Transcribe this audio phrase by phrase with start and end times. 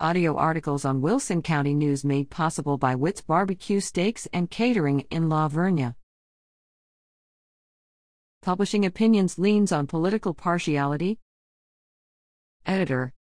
[0.00, 5.28] Audio articles on Wilson County News made possible by Witt's Barbecue Steaks and Catering in
[5.28, 5.94] La Vernia.
[8.42, 11.20] Publishing opinions leans on political partiality.
[12.66, 13.12] Editor.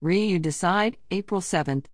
[0.00, 1.86] Re you decide, April 7th.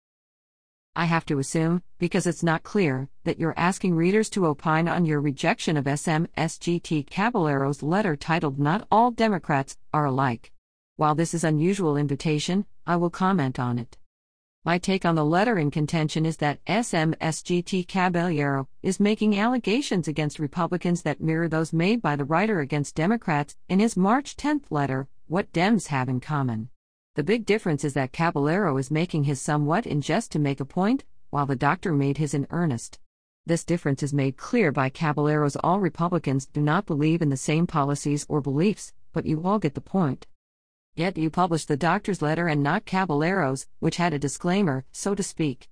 [0.94, 5.06] I have to assume, because it's not clear, that you're asking readers to opine on
[5.06, 10.52] your rejection of SMSGT Caballero's letter titled Not All Democrats Are Alike.
[10.96, 13.96] While this is unusual invitation, I will comment on it.
[14.64, 20.40] My take on the letter in contention is that SMSGT Caballero is making allegations against
[20.40, 25.08] Republicans that mirror those made by the writer against Democrats in his March 10th letter,
[25.28, 26.70] What Dems Have in Common.
[27.14, 30.64] The big difference is that Caballero is making his somewhat in jest to make a
[30.64, 32.98] point, while the doctor made his in earnest.
[33.46, 37.66] This difference is made clear by Caballero's All Republicans do not believe in the same
[37.66, 40.26] policies or beliefs, but you all get the point.
[40.98, 45.22] Yet you published the doctor's letter and not Caballero's, which had a disclaimer, so to
[45.22, 45.68] speak.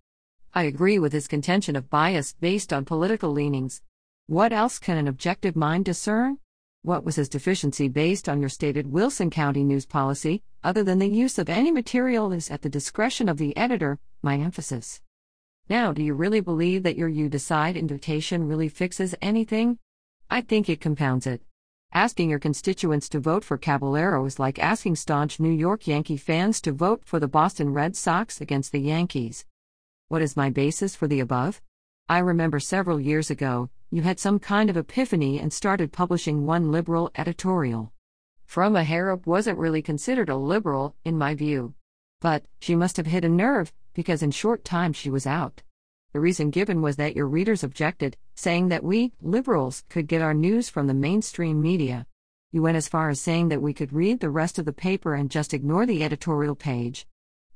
[0.54, 3.82] I agree with his contention of bias based on political leanings.
[4.28, 6.38] What else can an objective mind discern?
[6.82, 11.08] What was his deficiency based on your stated Wilson County news policy, other than the
[11.08, 15.00] use of any material is at the discretion of the editor, my emphasis.
[15.68, 19.80] Now, do you really believe that your You Decide invitation really fixes anything?
[20.30, 21.42] I think it compounds it.
[21.96, 26.60] Asking your constituents to vote for Caballero is like asking staunch New York Yankee fans
[26.60, 29.46] to vote for the Boston Red Sox against the Yankees.
[30.08, 31.62] What is my basis for the above?
[32.06, 36.70] I remember several years ago, you had some kind of epiphany and started publishing one
[36.70, 37.94] liberal editorial.
[38.46, 41.72] Froma Harrop wasn't really considered a liberal, in my view.
[42.20, 45.62] But, she must have hit a nerve, because in short time she was out.
[46.16, 50.32] The reason given was that your readers objected, saying that we, liberals, could get our
[50.32, 52.06] news from the mainstream media.
[52.52, 55.12] You went as far as saying that we could read the rest of the paper
[55.12, 57.06] and just ignore the editorial page.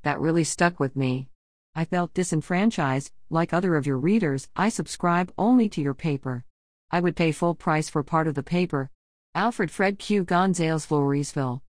[0.03, 1.31] That really stuck with me.
[1.75, 6.45] I felt disenfranchised, like other of your readers, I subscribe only to your paper.
[6.91, 8.91] I would pay full price for part of the paper.
[9.35, 10.23] Alfred Fred Q.
[10.23, 11.63] Gonzales Floresville.